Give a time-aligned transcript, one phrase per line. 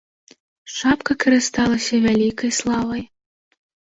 [0.75, 3.01] Шапка карысталася вялікай славай.